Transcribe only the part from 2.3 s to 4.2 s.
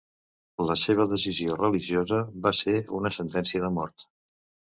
va ser una sentència de mort.